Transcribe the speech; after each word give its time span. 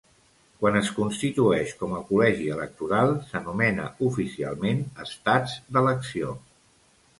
Quan 0.61 0.77
es 0.77 0.87
constitueix 0.99 1.73
com 1.81 1.93
a 1.97 2.01
col·legi 2.07 2.49
electoral, 2.55 3.13
s'anomena 3.29 3.87
oficialment 4.09 4.83
"estats 5.07 5.57
d'elecció". 5.77 6.37